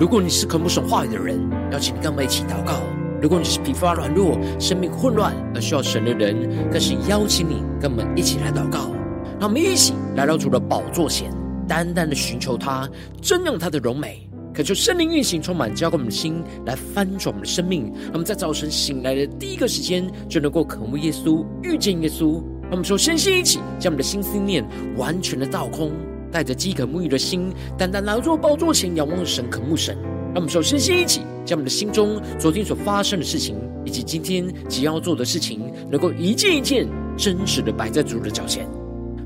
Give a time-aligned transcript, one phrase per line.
[0.00, 1.38] 如果你是渴慕神话语的人，
[1.70, 2.72] 邀请你跟我们一起祷告；
[3.20, 8.90] 如果你是疲乏软弱、生命混乱而需要神的人，更是邀请你跟我们一起来祷告。
[9.38, 11.30] 让我们一起来到主的宝座前，
[11.68, 12.88] 单单的寻求他，
[13.20, 17.92] 瞻仰他的荣美，恳求圣灵运行，充满浇灌我们的心，来翻转我们的生命。
[18.04, 22.42] 让我们在早晨醒来的第一个时间，就能够渴慕耶稣，遇见耶稣。
[22.62, 25.92] 让我们说，身心一起，将我们的心思念完全的倒空。
[26.30, 29.96] 带着饥渴沐浴的心，单单来到宝座前仰望神、渴慕神。
[30.32, 38.64] 让我们首先先一起，将我们的心中昨天所发生的事情，以及今天即将要做的事情，能够一件一件真实的摆在主的脚前。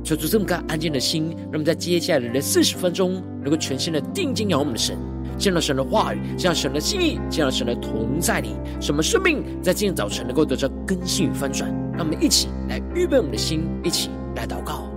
[0.02, 4.96] 求主这么个安静的心，让我们在接下来的四十分钟，能够全心的定睛仰望我们的神，
[5.38, 11.70] 见到神的话语，见到神的心意，见到神的同在里，什么生命在今天早晨能够得到更新与翻转。
[11.92, 14.93] 让我们一起来预备我们的心，一起来祷告。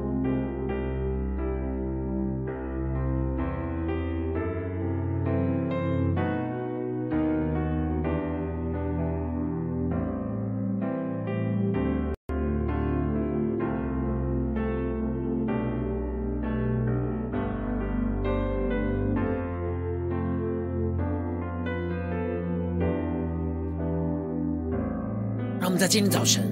[25.77, 26.43] 在今天早晨，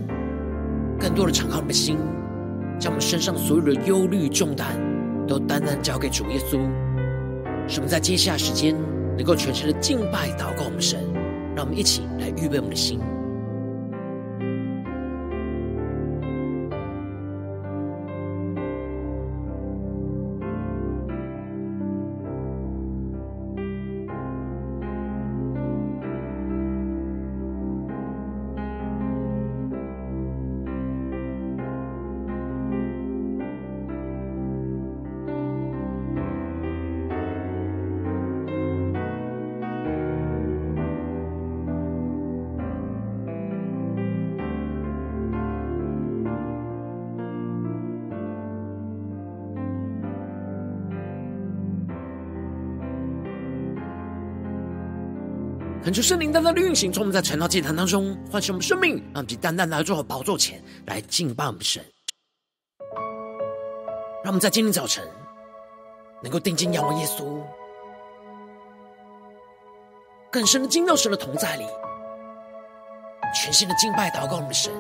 [1.00, 1.98] 更多的敞开我们的心，
[2.80, 4.78] 将我们身上所有的忧虑重担，
[5.28, 6.60] 都单单交给主耶稣。
[7.68, 8.76] 使我们在接下来时间，
[9.18, 11.00] 能够全心的敬拜祷告我们神。
[11.56, 13.00] 让我们一起来预备我们的心。
[55.86, 61.80] 恳求圣灵单单的运行，从我们在晨祷祭坛当中唤醒我们生命，让我们单单来到宝座前来敬拜我们神。
[64.24, 65.08] 让我们在今天早晨
[66.24, 67.40] 能够定睛仰望耶稣，
[70.32, 71.68] 更深的进到神的同在里，
[73.36, 74.74] 全新的敬拜祷告我们的神。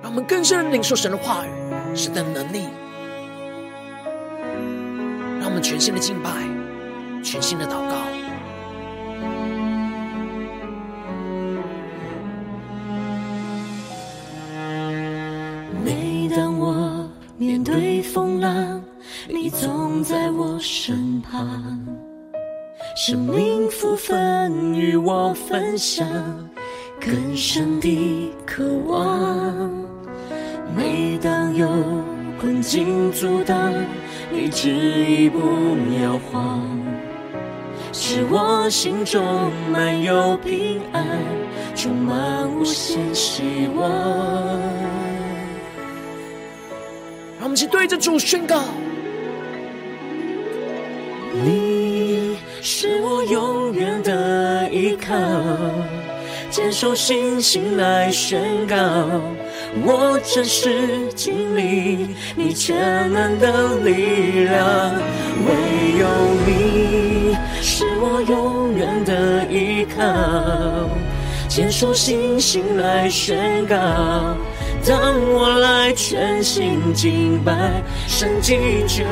[0.00, 1.50] 让我们更深的领受神的话语，
[1.96, 2.68] 神的能力。
[5.40, 6.30] 让我们全新的敬拜，
[7.24, 7.89] 全新的祷告。
[20.60, 21.78] 身旁，
[22.94, 26.06] 生命福分与我分享，
[27.00, 29.70] 更深的渴望。
[30.76, 31.66] 每当有
[32.38, 33.72] 困境阻挡，
[34.30, 35.38] 你旨意不
[36.02, 36.60] 摇晃，
[37.92, 41.06] 使我心中满有平安，
[41.74, 43.88] 充满无限希望。
[47.38, 48.62] 让我们一起对着主宣告：
[56.50, 58.76] 坚守信心来宣告，
[59.84, 64.92] 我真实经历你全能的力量。
[65.46, 65.50] 唯
[65.98, 66.06] 有
[66.44, 70.02] 你是我永远的依靠，
[71.48, 73.76] 坚守信心来宣告。
[74.84, 78.56] 当我来全心敬拜，神迹
[78.88, 79.04] 就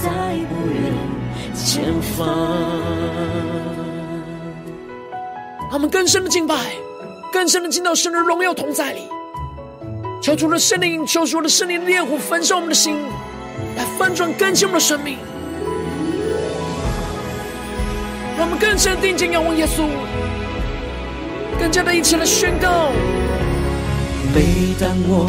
[0.00, 0.10] 在
[0.48, 0.92] 不远
[1.54, 1.82] 前
[2.16, 3.73] 方。
[5.74, 6.54] 他们更深的敬拜，
[7.32, 9.08] 更深的进到神的荣耀同在里，
[10.22, 12.94] 求主的圣灵，求主的圣灵烈火焚烧我们的心，
[13.76, 15.18] 来翻转更新我们的生命。
[18.38, 19.88] 让我们更深的定睛仰望耶稣，
[21.58, 22.92] 更加的一起来宣告。
[24.32, 25.28] 每当我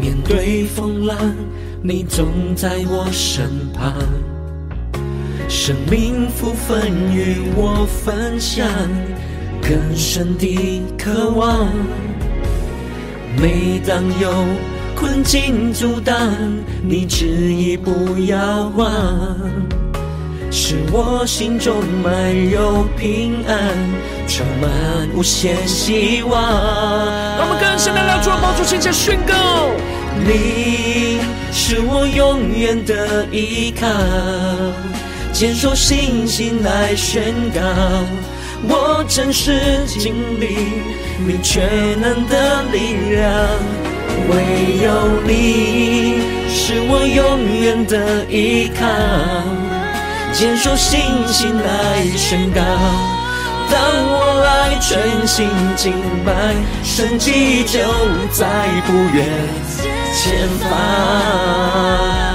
[0.00, 1.16] 面对风浪，
[1.84, 3.94] 你总在我身旁，
[5.48, 8.66] 生命福分与我分享，
[9.68, 11.68] 更深的渴望。
[13.36, 14.32] 每当有
[14.96, 16.16] 困境阻挡，
[16.82, 18.90] 你执意不摇晃。
[20.50, 23.76] 使我心中满有平安，
[24.26, 24.70] 充满
[25.14, 26.32] 无限希望。
[26.32, 29.34] 我们更深的来到宝座前宣告：
[30.24, 31.20] 你
[31.52, 33.86] 是我永远的依靠，
[35.30, 37.60] 坚守信心来宣告，
[38.62, 40.82] 我真实经历
[41.26, 43.30] 你全能的力量，
[44.28, 44.34] 唯
[44.82, 48.86] 有你是我永远的依靠，
[50.32, 52.60] 坚守信心来宣告，
[53.70, 55.92] 当我爱全心敬
[56.24, 57.78] 拜，神迹就
[58.32, 58.46] 在
[58.86, 59.26] 不远
[60.14, 60.70] 前方。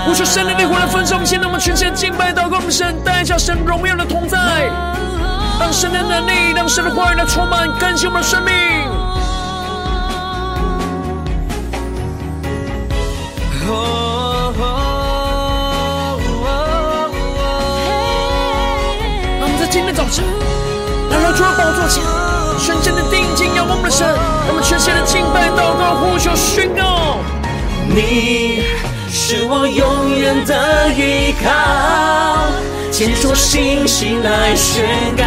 [0.05, 4.69] 我说神的烈火来焚烧，现在我们全心敬拜祷告，我们神带下神荣耀的同在，
[5.59, 8.51] 让神的能力，让神的话语来充满更新我们的生命。
[19.39, 20.25] 让我们在今天早晨
[21.09, 22.03] 来到主的宝座前，
[22.59, 27.17] 全心的定睛仰望我们的神，让我们全心的敬拜祷告，呼求宣告
[27.87, 28.63] 你。
[29.15, 31.49] 是我永远的依靠，
[33.05, 34.85] 坚守信心来宣
[35.17, 35.25] 告，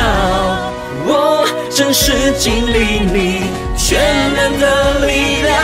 [1.04, 3.42] 我真实经历你
[3.76, 4.00] 全
[4.34, 5.60] 能的力量，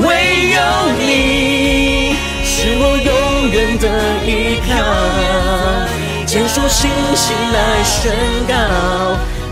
[0.00, 0.58] 唯有
[0.98, 3.86] 你是我永远的
[4.26, 4.74] 依靠，
[6.26, 8.12] 坚守信心来宣
[8.48, 8.52] 告，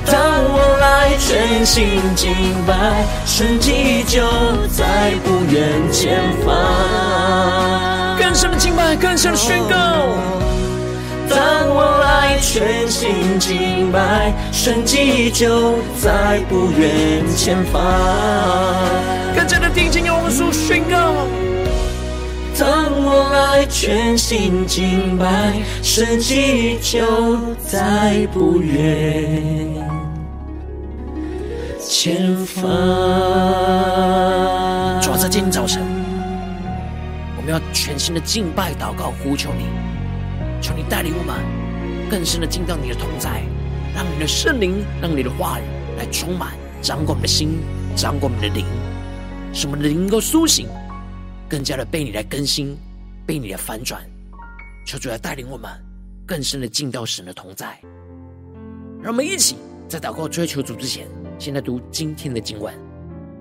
[0.04, 0.18] 当
[0.50, 2.34] 我来全心敬
[2.66, 4.26] 拜，神迹就
[4.66, 8.18] 在不远前方。
[8.18, 9.76] 更深的敬拜，更深的宣告。
[11.28, 17.82] 当我来全心敬拜，神迹就在不远前方。
[19.34, 21.14] 更加的定睛，用我们所宣告。
[22.58, 29.42] 当我来全心敬拜，神迹就在不远
[31.80, 32.62] 前方。
[35.00, 35.82] 主要在今天早晨。
[37.36, 39.66] 我们要全心的敬拜、祷告、呼求你，
[40.60, 41.36] 求你带领我们
[42.10, 43.42] 更深的进到你的同在，
[43.94, 45.62] 让你的圣灵、让你的话语
[45.96, 47.58] 来充满、掌管我们的心、
[47.96, 48.64] 掌管我们的灵，
[49.52, 50.66] 使我们的灵能够苏醒，
[51.48, 52.76] 更加的被你来更新、
[53.26, 54.02] 被你来翻转。
[54.86, 55.70] 求主来带领我们
[56.26, 57.78] 更深的进到神的同在。
[59.02, 59.56] 让我们一起
[59.86, 61.06] 在祷告、追求主之前，
[61.38, 62.87] 先来读今天的经文。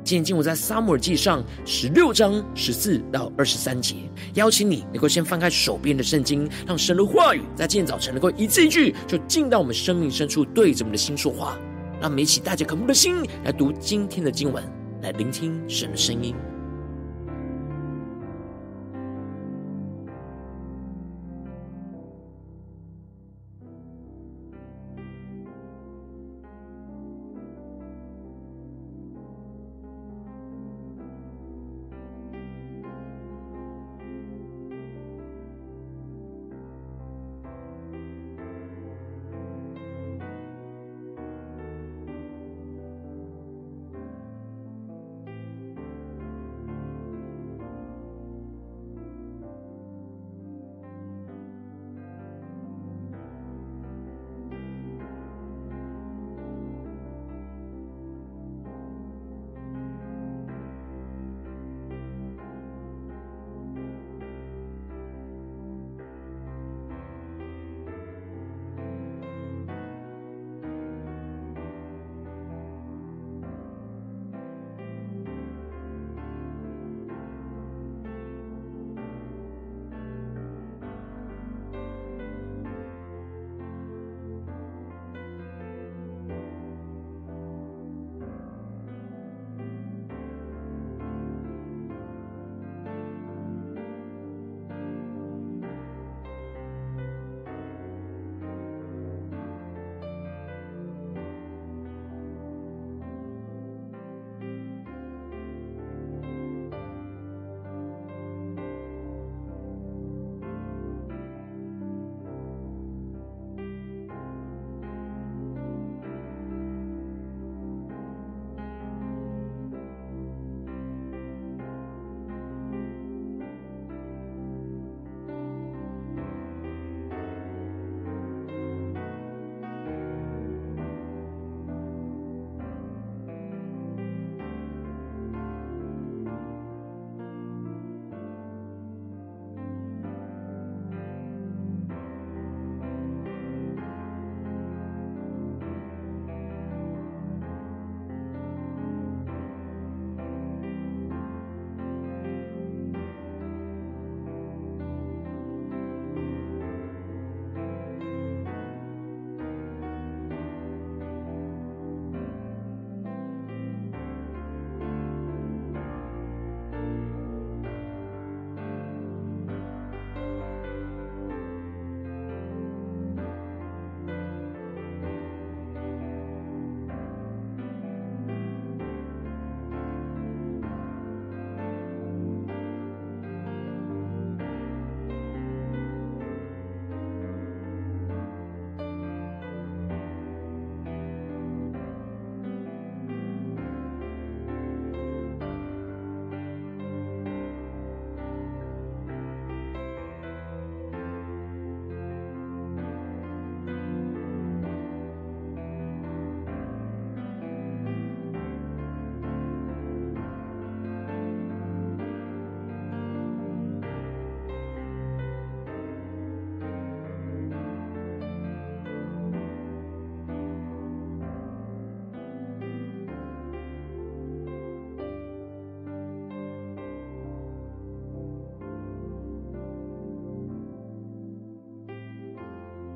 [0.08, 3.96] 今天经文在撒母耳记上十六章十四到二十三节，
[4.36, 11.58] 邀请你能够先翻开手边的圣经，让神的话语在今天早晨能够一字一句就进到我们生命深处，对着我们的心说话。
[12.00, 14.64] 让我们一起带着渴慕的心来读今天的经文，
[15.02, 16.34] 来聆听神的声音。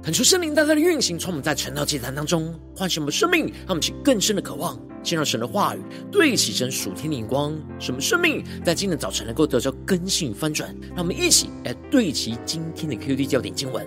[0.04, 5.80] 恳求圣灵大大的运行，从我们在晨祷祭坛当中唤醒我们生命，让我们起更深的渴望，见到神的话语，
[6.12, 10.76] 对齐神属天的眼光，什么生命在今天早晨能够得到更新翻转。
[10.96, 13.86] 让我们一起来对齐今天的 QD 焦点经文，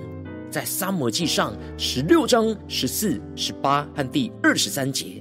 [0.52, 5.20] 在撒母耳记上十六章十四、十八和第二十三节。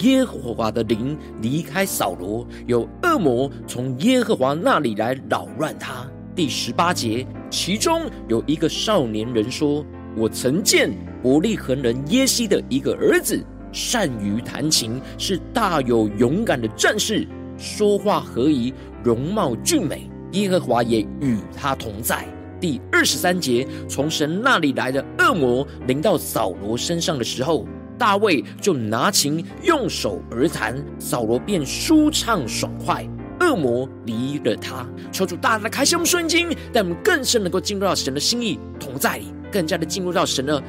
[0.00, 6.04] 耶和华的灵离开扫罗，有恶魔从耶和华那里来扰乱他。
[6.34, 9.86] 第十八节，其中有一个少年人说。
[10.16, 10.90] 我曾见
[11.22, 17.26] 伯利恒人耶西的一个儿子，善于弹琴，是大有勇敢的战士，
[17.58, 20.08] 说话和宜，容貌俊美。
[20.32, 22.24] 耶和华也与他同在。
[22.60, 27.66] 第二十三节，从神那里来的恶魔临到扫罗身上的时候，
[27.98, 33.04] 大卫就拿琴用手而弹，扫罗便舒畅爽快。
[33.40, 34.86] 恶魔离了他。
[35.12, 39.26] 求主大大开启我们圣经，让我们更深能够进入到神的心意同在里。
[39.54, 40.60] 更加的进入到神的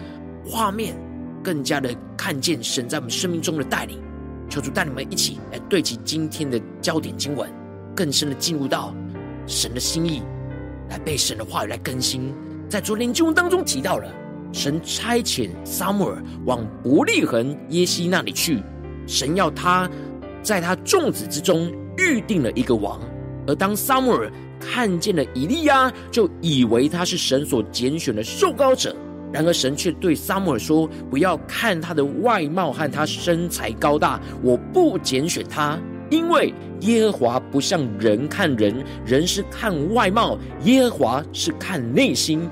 [0.45, 0.95] 画面，
[1.43, 3.99] 更加的看见神在我们生命中的带领。
[4.47, 7.49] 求主带你们一起来对齐今天的焦点经文，
[7.95, 8.93] 更深的进入到
[9.47, 10.21] 神的心意，
[10.87, 12.31] 来被神的话语来更新。
[12.69, 14.07] 在昨天经文当中提到了，
[14.53, 18.61] 神差遣撒母耳往伯利恒耶西那里去，
[19.07, 19.89] 神要他
[20.43, 23.01] 在他众子之中预定了一个王，
[23.47, 24.31] 而当撒母耳。
[24.57, 28.95] 看见了以利亚，就以为他是神所拣选的受膏者。
[29.31, 35.77] 然而神却对撒母耳说：“不要看他的外貌和他身材高大，我不拣选他，
[36.09, 42.49] 因为耶和华不像人看人，人是看外貌，耶和华是看内心。”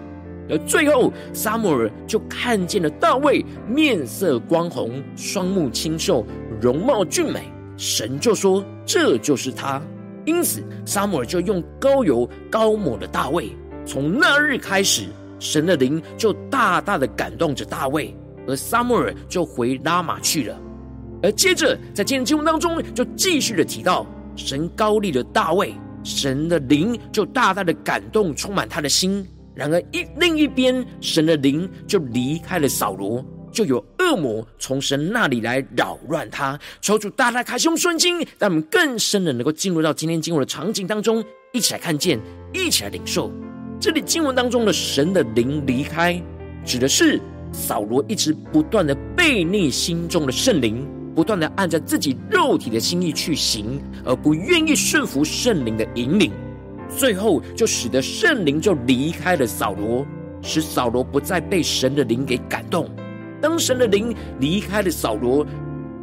[0.49, 6.23] 而最后，撒母耳就看见了大卫，面色光红，双目清秀，
[6.61, 7.41] 容貌俊美。
[7.77, 9.81] 神就说：“这就是他。”
[10.25, 13.51] 因此，撒母耳就用膏油膏抹了大卫。
[13.85, 15.07] 从那日开始，
[15.39, 18.15] 神的灵就大大的感动着大卫，
[18.47, 20.57] 而撒母耳就回拉玛去了。
[21.21, 29.25] 而接着，在今天经文当中，就继续的提到，神膏立了大卫，神的灵就大大的感动，充满他的心。
[29.53, 33.23] 然而一另一边，神的灵就离开了扫罗。
[33.53, 42.19] 就有恶魔从神那里来扰乱他，求主大大开胸顺经，让我们更深的能够进入到今天经文的场景当中，一起来看见，
[42.51, 43.31] 一起来领受。
[43.79, 46.19] 这里经文当中的神的灵离开，
[46.65, 56.31] 指的是扫罗一直不断的背逆心中的圣灵，不断的按照自己肉体的心意去行，而不愿意顺服圣灵的引领，
[56.97, 60.05] 最后就使得圣灵就离开了扫罗，
[60.41, 62.89] 使扫罗不再被神的灵给感动。
[63.43, 65.45] 当神的灵离开了扫罗，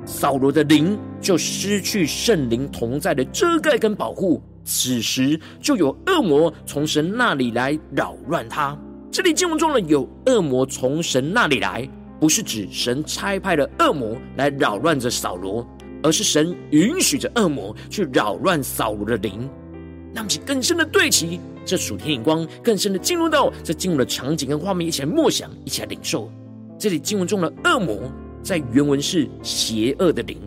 [0.04, 4.42] 扫罗的灵就失去圣灵同在的遮盖跟保护。
[4.62, 8.78] 此时就有恶魔从神那里来扰乱他。
[9.10, 11.88] 这里经文中的有恶魔从神那里来，
[12.20, 15.66] 不是指神差派了恶魔来扰乱着扫罗，
[16.02, 19.48] 而是神允许着恶魔去扰乱扫罗的灵。
[20.12, 26.30] 让我们更深的对齐这属天眼光，更深的进入到这进入的场景跟画面，一起来默想，一起来领受。
[26.80, 28.10] 这里经文中的恶魔，
[28.42, 30.38] 在原文是邪恶的灵，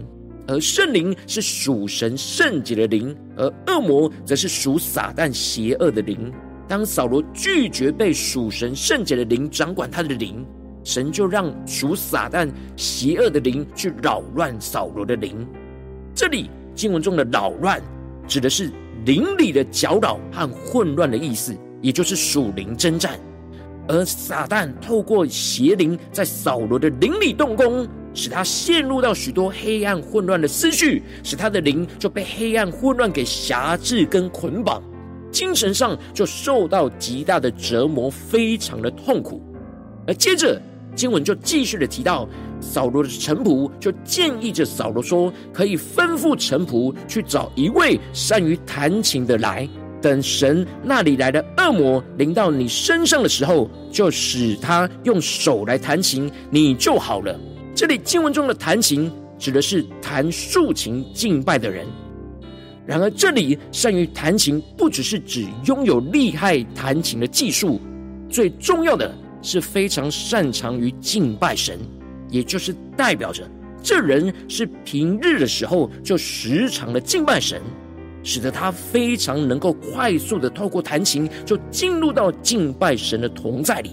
[0.48, 6.34] 而圣灵是属神圣洁的灵，而恶魔则是属撒旦邪恶的灵。
[6.68, 10.44] 当扫罗拒绝被属神圣洁的灵掌管他的灵，
[10.84, 15.48] 神就让属撒旦邪恶的灵去扰乱扫罗的灵。
[16.16, 17.80] 这里经文中的扰乱，
[18.28, 18.72] 指的是
[19.06, 23.20] 灵里的搅扰和混乱的意思，也就是属灵征战。
[23.88, 34.82] 而撒旦透过邪灵在扫罗的灵里动工，使他陷入到许多黑暗混乱的思绪，使他的灵就被黑暗混乱给辖制跟捆绑，
[35.32, 39.42] 精神上就受到极大的折磨，非常的痛苦。
[40.08, 40.62] 而接着
[40.96, 42.28] 经文就继续的提到，
[42.62, 49.68] 扫罗的臣仆就建议着扫罗说，可以吩咐臣仆去找一位善于弹琴的来。
[50.03, 57.39] 等神那里来的恶魔临到你身上的时候，就使他用手来弹琴，你就好了。
[57.74, 61.88] 这里经文中的弹琴指的是弹竖琴敬拜的人。
[62.86, 67.79] 然而，这里善于弹琴不只是指拥有厉害弹琴的技术，
[68.29, 71.79] 最重要的是非常擅长于敬拜神，
[72.29, 73.50] 也就是代表着
[73.81, 77.62] 这人是平日的时候就时常的敬拜神。
[78.24, 83.92] 使得他非常能够快速的透过弹琴，就进入到敬拜神的同在里。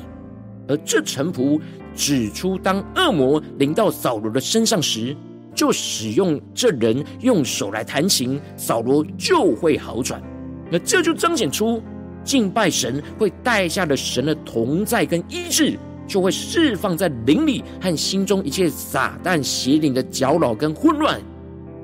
[0.69, 1.61] 而这臣仆
[1.95, 5.17] 指出，当恶魔临到扫罗的身上时，
[5.53, 10.23] 就使用这人用手来弹琴，扫罗就会好转。
[10.71, 11.83] 那这就彰显出
[12.23, 21.21] 敬拜神会带下的神的同在跟医治，就会释放在灵里和心中一切撒旦邪灵的搅扰跟混乱。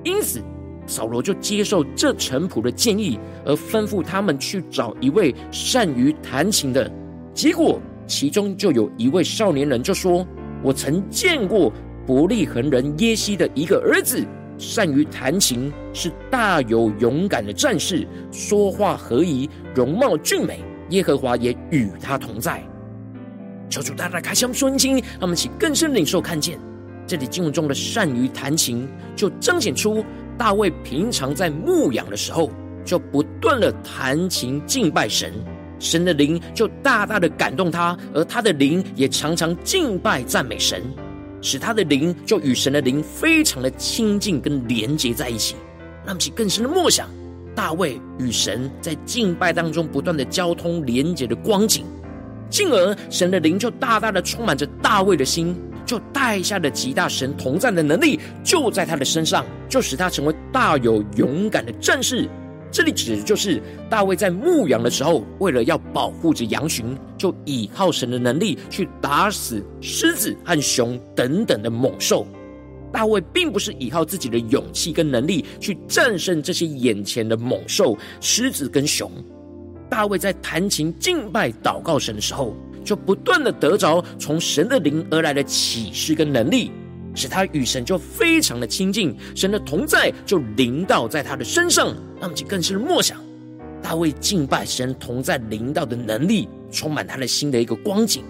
[0.05, 0.41] 因此，
[0.87, 6.91] 扫罗就接受这臣仆的建议，而吩咐他们去找一位善于弹琴的。
[7.35, 10.27] 结果，其中就有一位少年人就说
[10.63, 11.73] ：“我曾见过
[12.07, 14.25] 伯利恒人耶西的一个儿子。”
[14.59, 20.65] 善于弹琴，是大有勇敢的战士，说话合宜，容貌俊美。
[20.89, 22.63] 耶和华也与他同在。
[23.69, 26.59] 求主大大开箱顺经，让我们起更深领受看见
[27.07, 30.03] 这里经文中的善于弹琴，就彰显出
[30.39, 32.51] 大卫平常在牧养的时候，
[32.85, 35.33] 就不断的弹琴敬拜神，
[35.79, 40.83] 神的灵就大大的感动他，而他的灵也常常敬拜赞美神。
[41.43, 45.55] 使他的灵就与神的灵非常的亲近跟连接在一起，
[46.05, 47.09] 让其更深的默想
[47.55, 51.85] 大卫与神在敬拜当中不断的交通连接的光景，
[52.51, 55.55] 进而神的灵就大大的充满着大卫的心，
[55.87, 62.29] 就带下了极大神同在的能力，就在他的身上，就使他成为大有勇敢的战士。
[62.73, 72.27] 这里指的就是大卫在牧羊的时候，为了要保护着羊群，就倚靠神的能力去打死狮子和熊等等的猛兽。
[72.93, 79.11] 大卫并不是依靠自己的勇气跟能力去战胜这些眼前的猛兽、狮子跟熊。
[79.89, 82.55] 大卫在弹琴敬拜祷告神的时候，
[82.87, 86.73] 就不断的得着从神的灵而来的启示跟能力。
[87.15, 91.87] 使他与神就非常的亲近，神的同在就临到在他的身上，
[92.21, 93.19] 让我们就更深的默想
[93.83, 98.23] 大卫敬拜神同在临到的能力，充满他的心的一个光景。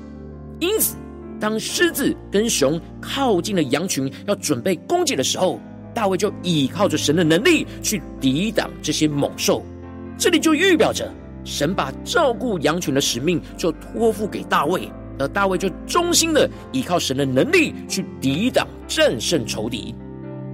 [0.61, 0.95] 因此，
[1.40, 5.61] 当狮子跟熊靠近了羊群，要准备攻击的时候，
[5.92, 9.64] 大卫就倚靠着神的能力去抵挡这些猛兽。
[10.16, 11.12] 这里就预表着
[11.46, 14.90] 神把照顾羊群的使命就托付给大卫。
[15.18, 19.94] 而大卫就忠心的依靠神的能力去抵挡、战胜仇敌，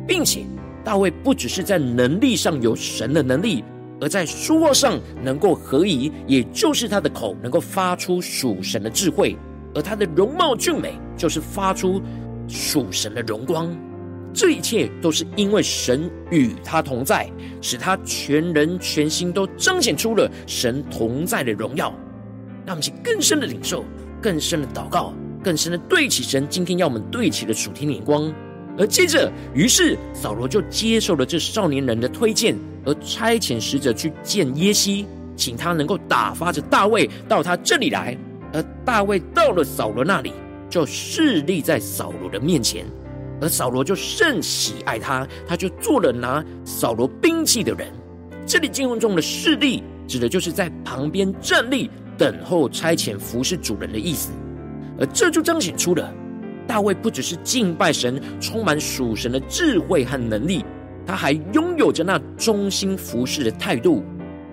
[0.07, 0.44] 并且
[0.85, 3.64] 大卫不只是在能力上有神的能力，
[4.00, 9.37] 而在说话上能够合宜，也就是他的口能够发出属神的智慧，
[9.74, 12.00] 而他的容貌俊美，就是发出
[12.46, 13.76] 属神的荣光。
[14.35, 21.92] 这一切都是因为神与他同在，使他全人全心都彰显出了神同在的荣耀。
[22.64, 23.85] 让我们去更深的领受。
[24.21, 28.33] 更深的祷告，更深的对齐神今天要我们对齐的属天眼光。
[28.79, 35.05] 而接着，于是扫罗就接受了这少年人的推荐，而差遣使者去见耶西，
[35.37, 38.16] 请他能够打发着大卫到他这里来。
[38.53, 40.33] 而大卫到了扫罗那里，
[40.71, 42.87] 就侍立在扫罗的面前，
[43.42, 47.92] 而扫罗就甚喜爱他，他就做了拿扫罗兵器的人。
[48.46, 51.90] 这里经文中的侍立，指的就是在旁边站立。
[52.18, 54.31] 等候差遣服侍主人的意思，
[55.00, 56.12] 而这就彰显出了
[56.68, 60.64] 大卫不只是敬拜神，充满属神的智慧和能力，
[61.05, 64.05] 他还拥有着那忠心服侍的态度。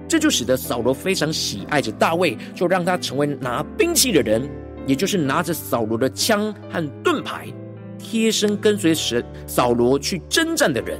[0.07, 4.49] 这就使得扫罗非常喜爱着大卫，就让他成为拿兵器的人，
[4.87, 7.45] 也就是拿着扫罗的枪和盾牌，
[7.99, 10.99] 贴身跟随神扫罗去征战的人，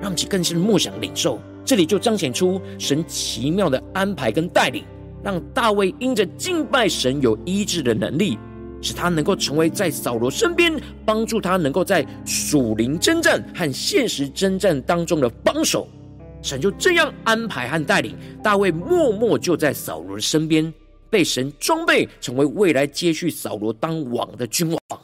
[0.00, 1.38] 让其更深默想领受。
[1.64, 4.82] 这里就彰显出神奇妙的安排跟带领。
[5.24, 8.36] 让大卫因着敬拜神有医治的能力，
[8.80, 15.86] 使他能够成为在扫罗身边，帮助他能够在属灵征战和现实征战当中的帮手。
[16.42, 20.74] 神就这样安排和带领大卫，默默就在扫罗身边，
[21.08, 25.00] 被神装备成为未来接续扫罗当王的君王。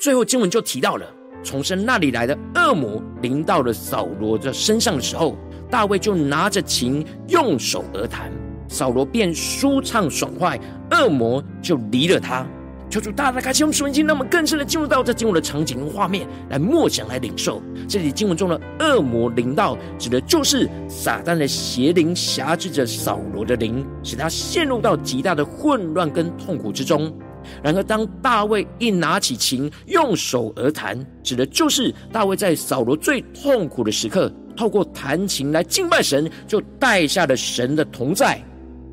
[0.00, 1.06] 最后经文就提到了
[1.44, 5.36] 从神那里来的恶魔临到了扫罗的身上的时候。
[5.70, 8.32] 大卫就拿着琴，用手而弹，
[8.68, 10.58] 扫罗便舒畅爽快，
[10.90, 12.44] 恶魔就离了他。
[12.90, 17.62] 求主大大开启我们属灵，让我们更深的进入到这经文的场景跟画面，来默想、来领受。
[17.88, 27.16] 这里经文中的恶魔临到，指的就是撒旦的邪灵挟制着扫罗的灵，使他陷入到极大的混乱跟痛苦之中。
[27.62, 34.32] 然而，当大卫一拿起琴，用手而弹，指的就是大卫在扫罗最痛苦的时刻。
[34.56, 38.42] 透过弹琴来敬拜神，就带下了神的同在，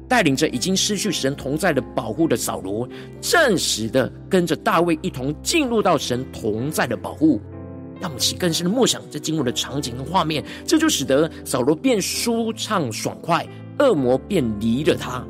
[0.07, 2.88] 带领着已经失去神同在的保护的扫罗，
[3.19, 7.41] 暂时的跟着大卫一同进入到神同在的保护。
[7.99, 13.45] 让我们起更深的默想这经文的场景和画面，这就使得扫罗变舒畅爽快，
[13.79, 15.25] 恶魔便离了他。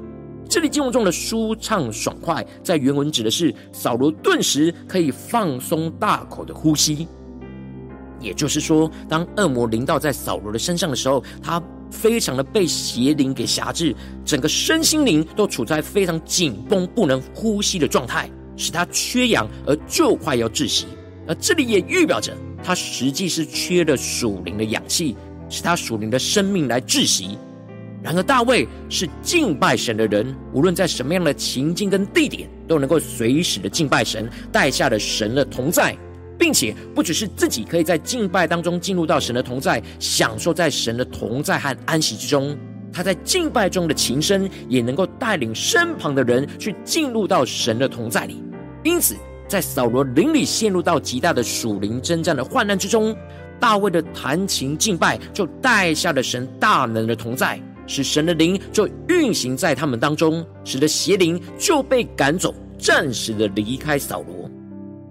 [0.50, 7.08] 这里经文中的舒畅爽快，在原文指的是扫罗顿时可以放松大口的呼吸。
[8.20, 20.88] 也就是说，当恶魔临到在扫罗的身上的时候，他非常的被邪灵给辖制，整个身心灵都处在非常紧绷、不能呼吸的状态，使他缺氧而就快要窒息。
[21.28, 25.16] 而这里也预表着他实际是缺了属灵的氧气，
[25.50, 27.38] 使他属灵的生命来窒息。
[28.08, 35.93] 然而大卫是敬拜神的人，无论在什么样的情境跟地点，都能够随时的敬拜神，带下了神的同在。
[36.39, 42.58] 并且不只是自己可以在敬拜当中进入到神的同在，享受在神的同在和安息之中。
[42.93, 48.41] 他在敬拜中的琴声也能够带领身旁的人去进入到神的同在里。
[48.86, 49.17] 因此，
[49.50, 53.13] 在扫罗灵里陷入到极大的属灵征战的患难之中，
[53.60, 64.47] 大卫的弹琴敬拜就带下了神大能的同在，使神的灵就运行在他们当中，使得邪灵就被赶走，暂时的离开扫罗。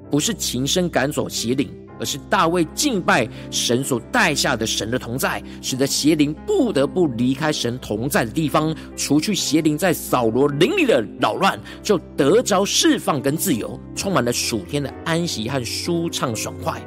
[0.08, 16.80] 不是琴声赶走邪灵，而是大卫敬拜神所带下的神的同在，使得邪灵不得不离开神同在的地方，除去邪灵在扫罗灵里的扰乱，就得着释放跟自由，充满了属天的安息和舒畅爽快。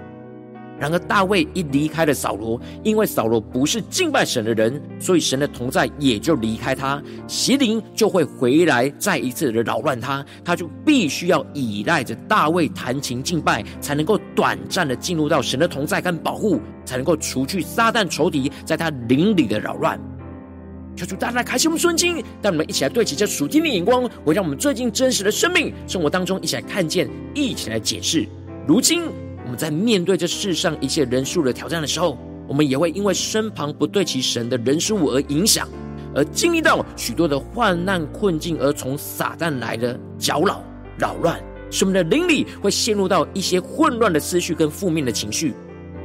[0.79, 19.99] 然而，大卫一离开了扫罗，因为扫罗不是敬拜神的人，所以神的同在也就离开他，邪灵就会回来再一次的扰乱他，他就必须要依赖着大卫弹琴敬拜，才能够短暂的进入到神的同在跟保护，才能够除去撒旦仇敌在他灵里的扰乱。
[20.95, 28.25] 求主大家开启我们顺经，带我们一起来对齐这属天的眼光，会让我们最近真实的生命生活当中一起来看见，一起来解释。
[28.65, 29.03] 如今。
[29.49, 32.15] 我们在面对这世上一切人数的挑战的时候，
[32.47, 35.67] 我们也会因为身旁不对齐神的人事物而影响，
[36.13, 40.63] 而经历到许多的患难困境，而从撒旦来的搅扰、
[40.99, 45.55] 扰乱，使我们的灵里会陷入到一些混乱的思绪跟负面的情绪。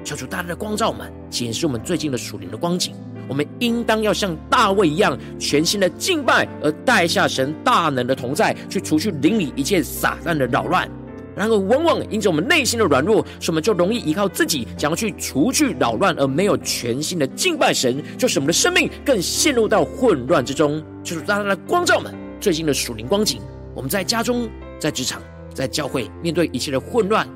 [0.02, 2.94] 求主大大的光照我们，检视我们最近的属灵的光景。
[3.28, 10.88] 我们应当要像大卫一样，全新的敬拜，而带下神大能的同在，去除去灵里一切撒旦的扰乱。
[11.36, 20.82] 然而，往往因着我们内心的软弱，使我们就容易依靠自己，想要去除去扰乱，而没有全新的敬拜神，就使我们的生命更陷入到混乱之中。
[21.02, 23.40] 就是大家的光照们最近的属灵光景。
[23.74, 25.20] 我们在家中、在职场、
[25.52, 27.28] 在教会，面对一切的混乱、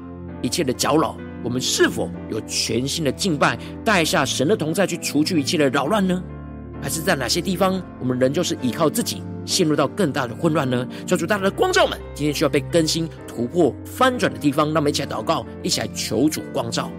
[0.43, 6.23] 一切的搅扰，我们是否有全新的敬拜，带下神的同在，去除去一切的扰乱呢？
[6.81, 9.21] 还是在哪些地方，我们仍旧是依靠自己？
[9.49, 10.87] 陷入到更大的混乱呢？
[11.07, 16.91] 求主大大的光照们，今天需要被更新、突破、翻转的地方，让我们一起来祷告，一起来求主光照。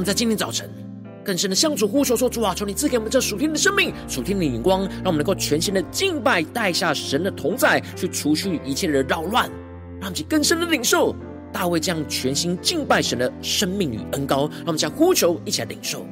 [0.00, 0.68] 们在今天早晨
[1.22, 9.48] 更深的向主呼求说：“主啊，求你赐给我们这属天的生命、属天的眼光，让我们能够全新的敬拜，带下神的同在，去除去一切的扰乱，
[10.00, 11.14] 让其更深的领受
[11.52, 14.48] 大卫这样全新敬拜神的生命与恩高。
[14.48, 16.06] 让我们将呼求一起来领受。”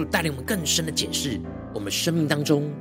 [0.00, 1.38] 主带领我们更深的检视，
[1.74, 2.72] 我们生命当中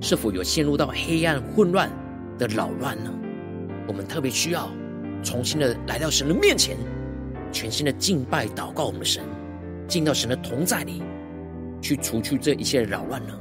[0.00, 1.90] 是否有陷入到黑暗混乱
[2.38, 3.12] 的扰乱呢？
[3.88, 4.70] 我们特别需要
[5.20, 6.76] 重新的来到神的面前，
[7.50, 9.24] 全新的敬拜祷告我们的神，
[9.88, 11.02] 进到神的同在里，
[11.82, 13.36] 去除去这一切的扰乱呢？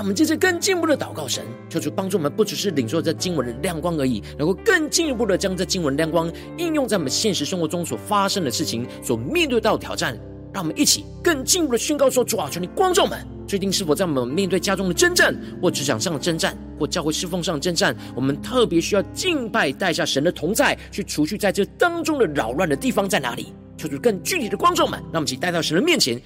[0.00, 10.18] 让我们接着更进一步的祷告神，求主帮助我们，不只是领受这经文的亮光而已，能够更进一步的将这经文亮光应用在我们现实生活中所发生的事情、所面对到的挑战。
[10.54, 23.52] 让我们一起更进一步的宣告说：主啊，求你光照我们，最近是否在我们面对家中的征战，或职场上的征战，或教会侍奉上的征战，我们特别需要敬拜带下神的同在，去除去在这当中的扰乱的地方在哪里？
[23.76, 26.20] 求主更具体的光照们，让我们一起带到神的面前，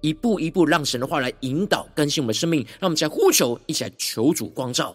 [0.00, 4.94] 一步一步让神的话来引导更新我们的生命，让我们一起来呼求，一起来求主光照。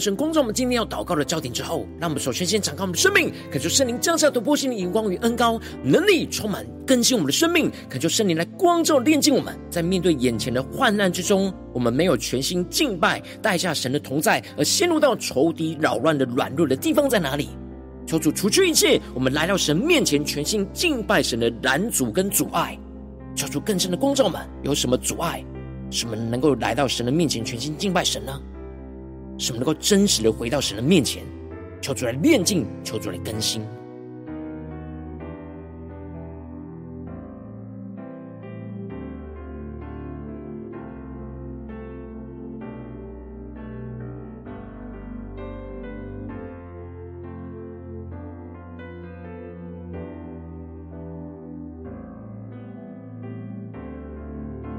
[0.00, 7.70] 神光照我们今天要祷告的焦点之后，让我们首先先敞开我们的生命，恳求圣灵降下突破性的眼光与恩膏能力，充满更新我们的生命。
[7.88, 17.50] 恳求圣灵来光照炼净我们，在面对眼前的患难之中，我们没有全心敬拜带下神的同在，而陷入到仇敌扰乱的软弱的地方在哪里？
[18.06, 22.76] 求主除去一切我们来到神面前全心敬拜神的拦阻跟阻碍。
[23.36, 25.44] 求主更深的光照们，有什么阻碍？
[25.90, 28.40] 什么能够来到神的面前全心敬拜神呢？
[29.40, 31.24] 使我们能够真实的回到神的面前，
[31.80, 33.62] 求主来炼净，求主来更新。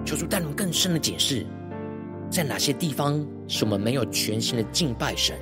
[0.06, 1.48] 求主带领更深的解释。
[2.32, 5.38] 在哪些地方是我们没有全心的敬拜神？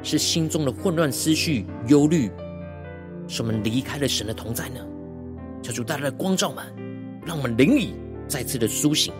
[0.00, 2.30] 是心中的混乱思绪、忧虑，
[3.26, 4.80] 是我们离开了神的同在呢？
[5.60, 6.64] 求主带来的光照们，
[7.26, 7.94] 让我们灵里
[8.28, 9.12] 再次的苏醒，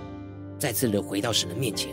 [0.56, 1.90] 再次的回到神的面前。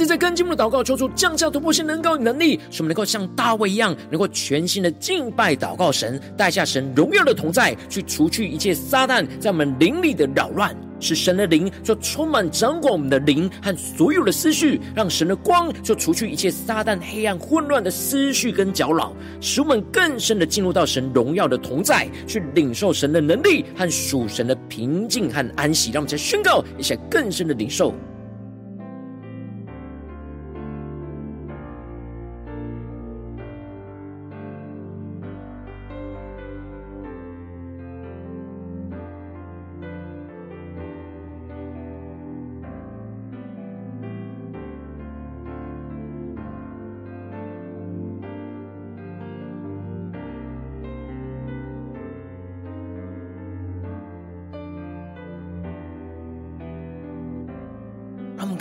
[0.00, 25.90] 让我们正在跟进我们的祷告，求主降下突破性能高能力，使我们能够像大卫一样，能够全新的敬拜祷告神，带下神荣耀的同在，去除去一切撒旦在我们灵里的扰乱，使神的灵就充满掌管我们的灵和所有的思绪，让神的光就除去一切撒旦黑暗混乱的思绪跟搅扰，使我们更深的进入到神荣耀的同在，去领受神的能力和属神的平静和安息。
[25.90, 27.94] 让我们再宣告一下更深的领受。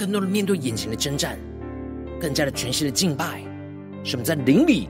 [0.10, 1.38] 更多的面对眼前的征战，
[2.20, 3.44] 更加的全新的敬拜，
[4.04, 4.90] 使我们在灵里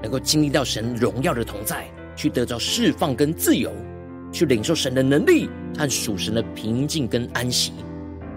[0.00, 3.72] 能够经历到神荣耀的同在，去得到释放跟自由，
[4.30, 7.72] 去领受神的能力和属神的平静跟安息，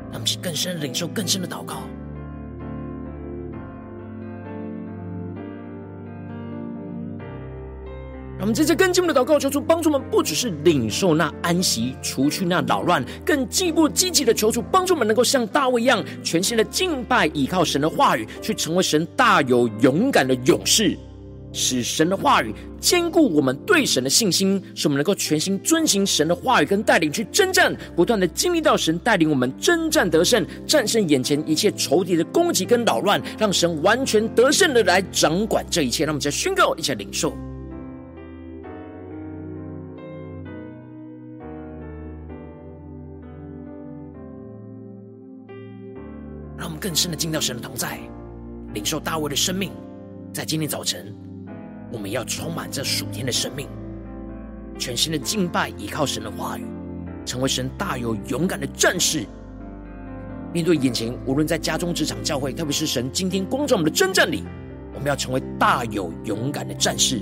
[0.09, 1.83] 让我们去更深领受更深的祷告。
[8.43, 20.97] 我们接着跟进我们的祷告，求主帮助我们，不只是领受那安息，除去那扰乱，更进一步积极的求主帮助我们，能够像大卫一样，全心的敬拜，依靠神的话语，去成为神大有勇敢的勇士，
[21.53, 36.03] 使神的话语坚固我们对神的信心，使我们能够全心遵行神的话语跟带领去征战，不断的经历到神带领我们征战得胜，战胜眼前一切仇敌的攻击跟扰乱，让神完全得胜的来掌管这一切。
[36.03, 37.33] 让我们再宣告，一起来领受。
[46.83, 47.97] 更深的进到神的同在，
[48.73, 49.71] 领受大卫的生命。
[50.33, 51.15] 在今天早晨，
[51.89, 53.69] 我们要充满这属天的生命，
[54.77, 56.65] 全新的敬拜，依靠神的话语，
[57.25, 59.25] 成为神大有勇敢的战士。
[60.51, 64.43] 面对眼前，无论在家中、职场、教会，特别是神今天光照我们的征战里，
[64.93, 67.21] 我们要成为大有勇敢的战士。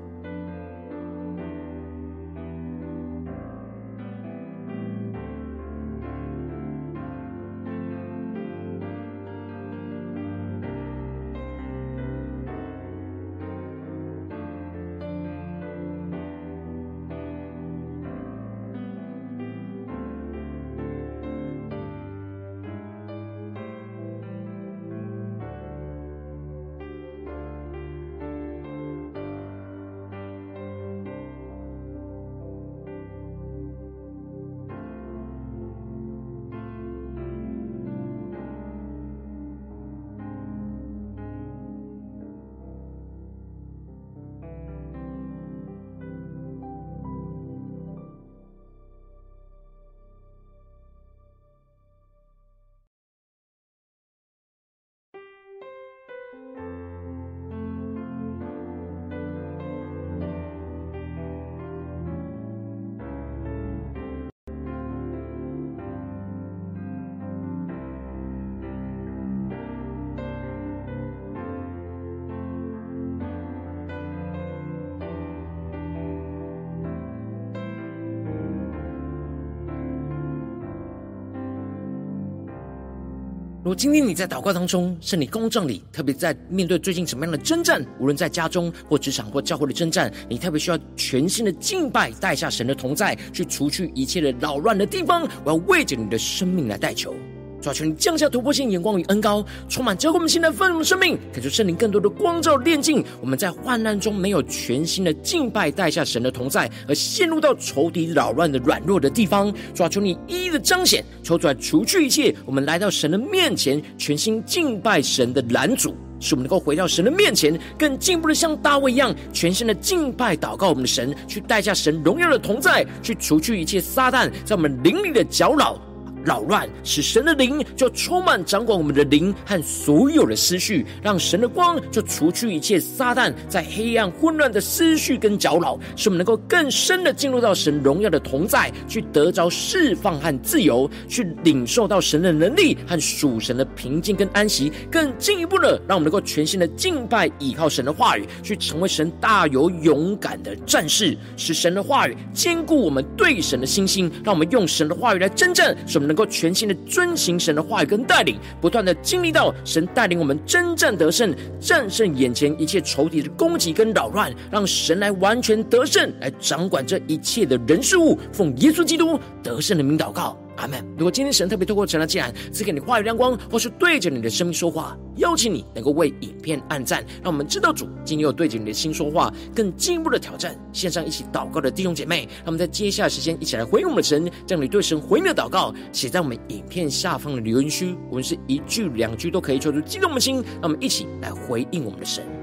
[83.75, 95.27] 今天你在祷告当中，圣灵光照里，特别在面对最近什么样的征战，无论在家中或职场或教会的征战，你特别需要全新的敬拜，带下神的同在，去除去一切的扰乱的地方。
[95.43, 97.13] 我要为着你的生命来代求。
[97.61, 103.03] 主啊，求你降下突破性眼光与恩高，充满浇灌我们现在丰盛的生命，给出圣灵更多的光照炼净。
[103.21, 109.53] 我们在患难中没有全新的敬拜，带下神的同在，而陷入到仇敌扰乱的软弱的地方。
[109.75, 112.35] 主啊，求你一一的彰显，求主来除去一切。
[112.45, 125.79] 我们来到神的面前，全心敬拜神的拦阻，使我们能够回到神的面前，更进一步的像大卫一样，全心的敬拜祷告我们的神，去带下神荣耀的同在，去除去一切撒旦在我们灵里的搅扰。
[126.23, 156.10] 扰乱，使神的灵就充满掌管我们的灵和所有的思绪，让神的光就除去一切撒旦在黑暗混乱的思绪跟搅扰，使我们能够更深的进入到神荣耀的同在，去得着释放和自由，去领受到神的能力和属神的平静跟安息，更进一步的让我们能够全新的敬拜，倚靠神的话语，去成为神大有勇敢的战士，使神的话语坚固我们对神的信心，让我们用神的话语来真正，使我们。
[156.11, 168.19] 能够全新的遵行神的话语跟带领，不断的经历到神带领我们征战得胜，战胜眼前一切仇敌的攻击跟扰乱，让神来完全得胜，来掌管这一切的人事物。
[168.33, 170.37] 奉耶稣基督得胜的名祷告。
[170.61, 170.79] 阿门。
[170.97, 180.55] 如果今天神特别透过神的进来，赐给你话语亮光，或是对着你的生命说话，邀请你能够为影片按赞，让我们知道主今天有对着你的心说话，更进一步的挑战。
[180.71, 192.40] 线上一起祷告的弟兄姐妹，让我们在接下来时间一起来回应我们的神，将你对神回应的祷告写在我们影片下方的留言区，我们是一句两句都可以，求主激动的心，让我们一起来回应我们的神。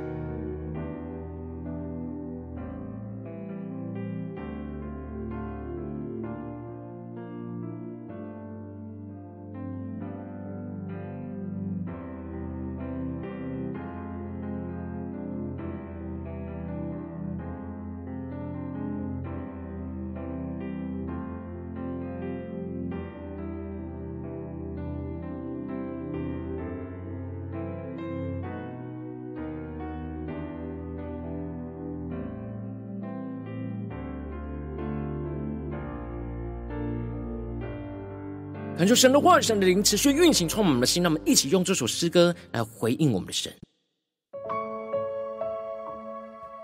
[38.78, 41.02] 感受神的话语，神的灵持续运行，充满我们的心。
[41.02, 43.52] 让我们一起用这首诗歌来回应我们的神。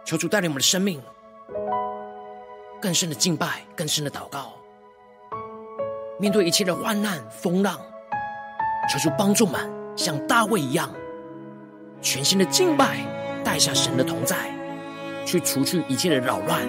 [0.04, 1.02] 求主带领我们的生命，
[2.80, 4.52] 更深的敬拜，更深的祷告。
[6.20, 7.80] 面对一切的患难风浪，
[8.88, 10.94] 求主帮助们，像大卫一样，
[12.00, 12.98] 全新的敬拜，
[13.42, 14.36] 带下神的同在，
[15.26, 16.62] 去除去一切的扰乱，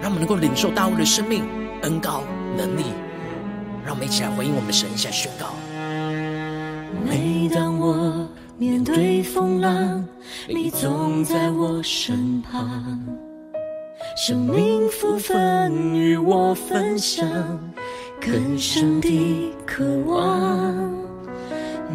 [0.00, 1.44] 让我们能够领受大卫的生命
[1.82, 2.22] 恩膏
[2.56, 2.84] 能力。
[3.84, 5.46] 让我们一起来回应我们神，一下宣告。
[7.08, 8.28] 每当我
[8.58, 10.04] 面对风浪，
[10.48, 13.00] 你总在我身旁，
[14.16, 17.26] 生命福分与我分享，
[18.20, 20.92] 更深的渴望。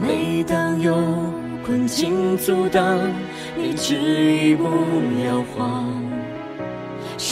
[0.01, 0.95] 每当有
[1.65, 2.99] 困境阻挡，
[3.55, 4.65] 你执意不
[5.23, 5.94] 摇晃，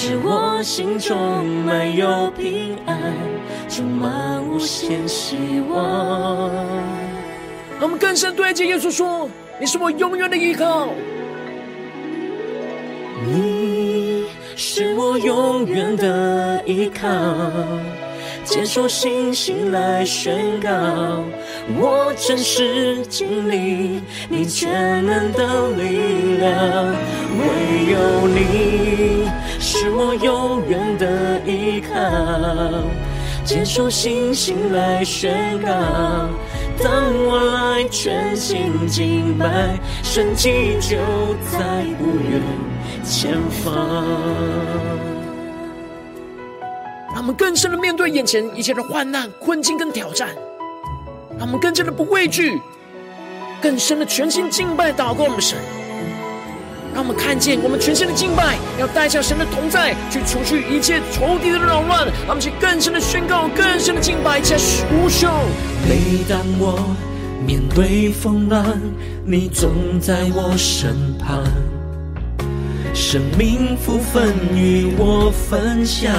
[0.06, 3.00] 使我心中满有平安，
[3.70, 6.52] 充满无限希望。
[7.80, 9.30] 让我们更深对着耶稣说
[9.62, 10.90] ：“你是我永远的依靠，
[13.26, 14.26] 你
[14.58, 17.08] 是我永远的依靠。
[18.44, 20.70] 坚守信心来宣告，
[21.80, 26.94] 我真实经历你全能的力量。
[27.40, 27.46] 唯
[27.92, 29.30] 有你
[29.60, 31.94] 是我永远的依靠，
[33.46, 35.70] 坚守信心来宣告。”
[36.84, 36.92] 当
[37.26, 40.98] 我来全心敬拜，神迹就
[41.52, 42.42] 在不远
[43.04, 45.13] 前方。
[47.24, 50.28] 我们更深的面对眼前一切的患难、困境跟挑战，
[51.40, 52.60] 让我们更加的不畏惧，
[53.62, 55.58] 更深的全心敬拜祷告我们的神。
[56.94, 62.06] 让我们看见，我们全新的敬拜要带下神的同在，去除去一切仇敌的扰乱。
[62.08, 64.58] 让我们去更深的宣告，更深的敬拜，加
[64.92, 65.30] 无休。
[65.88, 66.94] 每当我
[67.48, 68.66] 面对风浪，
[69.26, 71.42] 你总在我身旁，
[72.94, 76.14] 生命福分与我分享，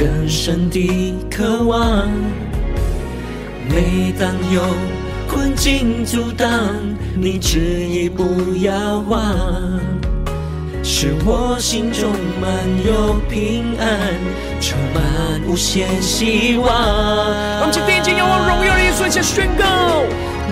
[0.00, 2.08] 更深的渴望。
[3.68, 4.62] 每当有
[5.28, 6.48] 困境阻挡，
[7.14, 9.22] 你执意不要忘，
[10.82, 12.50] 使我心中满
[12.82, 14.14] 有平安，
[14.58, 16.66] 充满无限希望。
[17.60, 19.66] 我们今天要往荣耀的耶稣前宣告：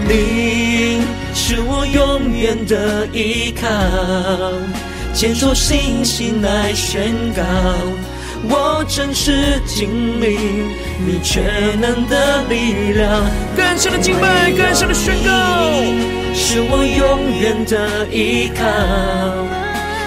[0.07, 1.01] 你
[1.35, 3.67] 是我永远的依靠，
[5.15, 7.43] 坚守信心来宣告。
[8.45, 10.39] 我真实经历
[11.05, 13.25] 你全能的力量，
[13.57, 15.31] 更深的敬拜，更深的宣告，
[16.35, 18.65] 是我永远的依靠。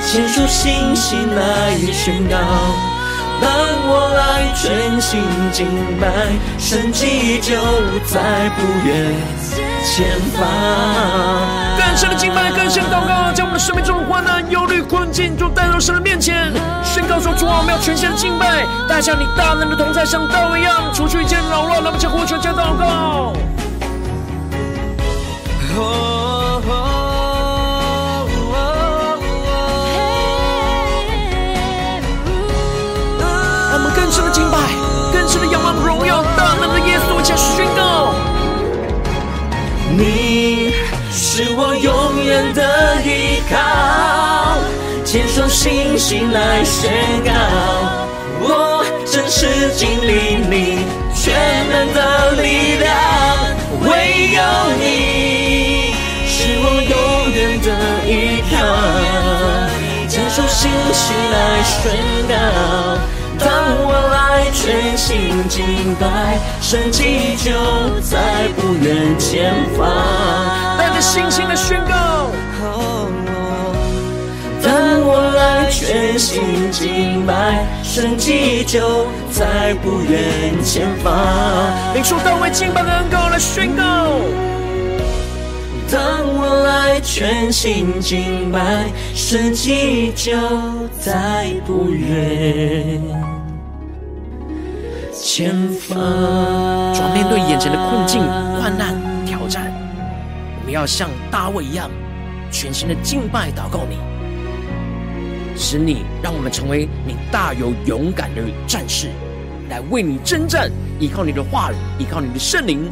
[0.03, 2.37] 献出信心来宣告，
[3.39, 3.49] 当
[3.87, 5.21] 我来全心
[5.51, 5.67] 敬
[5.99, 6.07] 拜，
[6.57, 7.55] 神迹就
[8.05, 9.13] 在不远。
[9.83, 10.05] 前
[10.37, 10.45] 方，
[11.77, 16.51] 更深的敬拜，更深的祷告，将我们的生命中的患难、忧虑、困境，都带到神的面前，
[16.83, 17.00] 宣告说：主啊，
[17.61, 23.33] 我们要全心的敬拜，带下你大能的同在，像大卫一样，除去一切扰乱，让我们将呼求加祷告。
[33.93, 34.57] 更深的敬拜，
[35.13, 38.15] 更深的仰望荣耀大能的耶稣，加宣告。
[39.95, 40.73] 你
[41.11, 43.57] 是我永远的依靠，
[45.11, 46.89] 坚守信心来宣
[47.25, 47.31] 告，
[48.39, 49.45] 我真实
[49.75, 51.35] 经历你全
[51.69, 52.95] 能的力量。
[53.81, 54.41] 唯有
[54.79, 55.91] 你
[56.25, 57.67] 是我永远的
[58.07, 58.55] 依靠，
[60.07, 61.91] 坚守信心来宣
[62.29, 62.33] 告。
[63.37, 63.51] 当
[63.83, 67.51] 我来全心敬拜，神迹就
[67.99, 69.91] 在不远前方。
[70.77, 72.10] 带着信心的宣告。
[75.13, 81.13] 我来全心敬拜，神迹就在不远前方。
[81.93, 83.83] 领受大卫敬拜的恩膏来宣告。
[85.91, 90.31] 当我来全心敬拜，神迹就
[90.97, 93.01] 在不远。
[95.11, 95.99] 前方，
[96.95, 98.21] 转面对眼前的困境、
[98.61, 98.95] 患难、
[99.25, 99.73] 挑战，
[100.59, 101.91] 我们要像大卫一样，
[102.49, 103.97] 全心的敬拜、祷告你，
[105.55, 109.09] 使你让我们成为你大有勇敢的战士，
[109.69, 112.91] 来为你征战，依靠你的话语，依靠你的圣灵，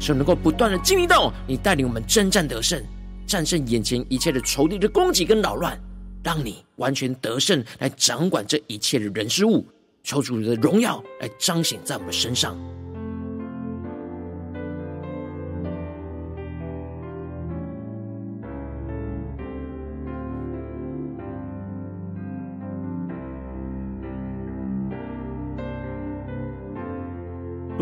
[0.00, 2.82] 使能够不断的经历到你带领我们征战得胜，
[3.26, 5.78] 战胜眼前一切的仇敌的攻击跟扰乱，
[6.22, 9.66] 让你完全得胜，来掌管这一切的人事物。
[10.04, 12.58] 求主的荣耀来彰显在我们身上。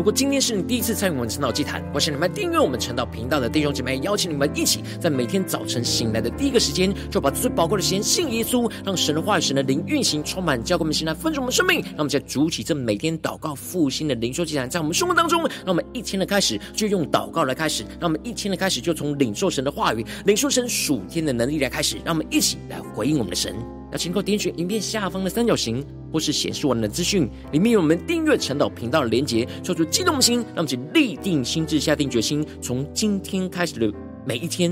[0.01, 11.81] 如果今天是你第一次参与我们晨祷祭坛，或是你们订阅我们晨祷频道的弟兄姐妹，邀请你们一起在每天早晨醒来的第一个时间，就把最宝贵的时间信耶稣，让神的话语、神的灵运行，充满教灌我们心来分盛我们生命。
[11.81, 23.55] 让我们在主起这每天祷告复兴的灵修祭坛，在我们生活当中，让我们一天的开始就用祷告来开始，让我们一天的开始就从领受神的话语、领受神属天的能力来开始，让我们一起来回应我们的神。
[23.91, 33.91] 要请够点选影片下方的三角形，或是显示完的资讯，里面有我们订阅晨祷频道的连结，抽出激动的心，让我们立定心智，下定决心，从今天开始的
[34.25, 34.71] 每一天，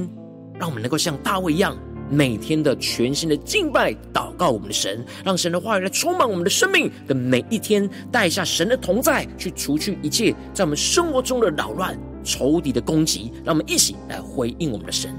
[0.58, 1.78] 让我们能够像大卫一样，
[2.10, 15.14] 每天的全新的敬拜、祷告我们的神，让神的话语来充满我们的生命的每一天，带下神的同在，去除去一切在我们生活中的扰乱、仇敌的攻击，让我们一起来回应我们的神。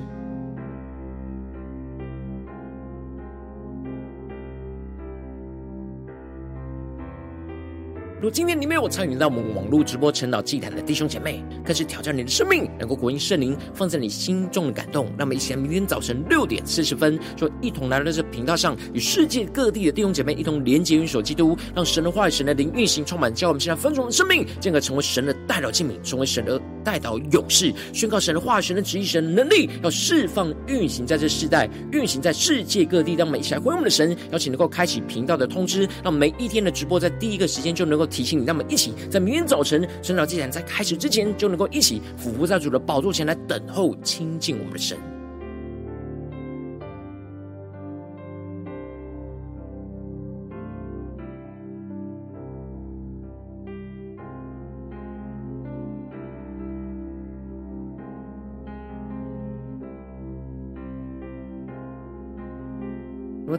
[8.20, 15.06] 如今天你没有参与到我们网络直播晨祷祭坛的弟兄姐妹，更是挑战你的生命，能够回应圣灵放在你心中的感动。
[15.16, 33.14] 让我们一起来，明天早晨六点四十分，就一同来到这频道上，与世界各地的弟兄姐妹一同连接、运手基督，让神的话语、神的灵运行，充满，叫我们现在分盛的生命，进而成为神的代表器皿，成为神的代祷勇士，宣告神的话语、神的旨意、神的能力，要释放、运行在这世代，运行在世界各地。
[33.14, 38.09] 让我们一起来回应我们的神，邀请能够开启频道的通知，让每一天的直播在第一个时间就能够。
[38.11, 44.98] 提醒你，让我们一起在明天早晨晨祷祭坛在开始之前，就能够一起俯伏在主的宝座前来等候亲近我们的神。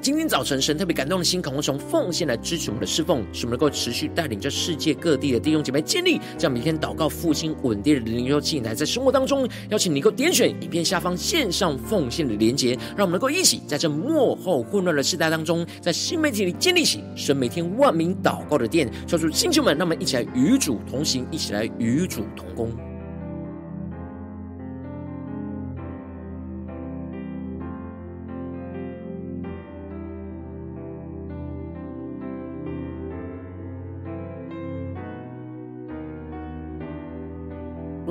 [0.02, 22.91] 今天早晨，神特别感动的心，渴望从奉献来支持我们的侍奉，使我们能够持续带领着世界各地的弟兄姐妹建立这样每天祷告复兴稳定的灵修祭坛，在生活当中，邀请你能够点选影片下方线上奉献的连结，让我们能够一起在这幕后混乱的时代当中，在新媒体里建立起神每天万名祷告的殿，求主星球们，让我们一起来与主同行，一起来与主同工。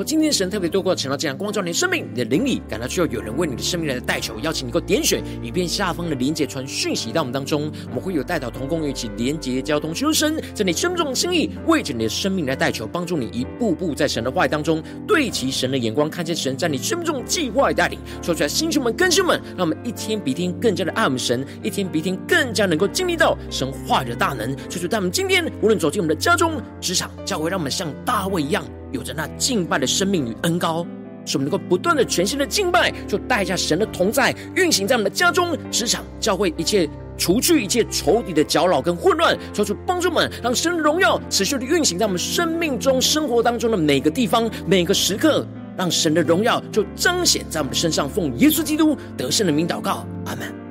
[0.04, 28.64] 今天神特别透过晨祷这样光照你的生命，你的灵里感到需要有人为你的生命来代求，邀请你能够点选影片下方的连结传讯息到我们当中，我们会有代祷同工一起连结交通，求神在你生命中心意，为着你的生命来代求，帮助你一步步在神的话语当中对齐神的眼光，看见神在你生命中计划带领，说出来，弟兄们、更新们，让我们一天比一天更加的爱我们神，一天比一天更加能够经历到神话语的大能，求主在我们今天无论走进我们的家中、职场、教会，让我们像大卫一样。
[28.92, 30.86] 有着那敬拜的生命与恩膏，
[31.24, 48.08] 使我们能够不断的全新的敬拜，就带下神的同在，运行在我们的家中、职场、教会，一切除去一切仇敌的搅扰跟混乱，求主帮助们，让神的荣耀持续的运行在我们生命中、生活当中的每个地方、每个时刻，让神的荣耀就彰显在我们的身上。
[48.08, 50.69] 奉耶稣基督得胜的名祷告，阿门。